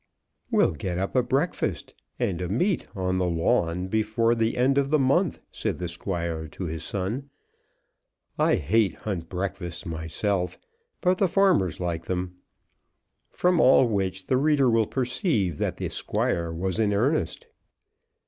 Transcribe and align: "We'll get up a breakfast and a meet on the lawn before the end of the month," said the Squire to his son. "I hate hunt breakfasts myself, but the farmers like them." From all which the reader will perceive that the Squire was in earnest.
"We'll 0.49 0.71
get 0.71 0.97
up 0.97 1.15
a 1.15 1.21
breakfast 1.21 1.93
and 2.17 2.41
a 2.41 2.49
meet 2.49 2.87
on 2.95 3.19
the 3.19 3.27
lawn 3.27 3.87
before 3.87 4.33
the 4.33 4.57
end 4.57 4.79
of 4.79 4.89
the 4.89 4.97
month," 4.97 5.39
said 5.51 5.77
the 5.77 5.87
Squire 5.87 6.47
to 6.47 6.63
his 6.63 6.83
son. 6.83 7.29
"I 8.35 8.55
hate 8.55 8.95
hunt 8.95 9.29
breakfasts 9.29 9.85
myself, 9.85 10.57
but 11.01 11.19
the 11.19 11.27
farmers 11.27 11.79
like 11.79 12.05
them." 12.05 12.37
From 13.29 13.59
all 13.59 13.87
which 13.87 14.25
the 14.25 14.37
reader 14.37 14.71
will 14.71 14.87
perceive 14.87 15.59
that 15.59 15.77
the 15.77 15.87
Squire 15.89 16.51
was 16.51 16.79
in 16.79 16.93
earnest. 16.93 17.45